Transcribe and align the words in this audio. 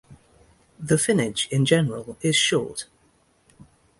The 0.79 0.95
finnage, 0.95 1.47
in 1.51 1.63
general, 1.63 2.17
is 2.23 2.35
short. 2.35 2.87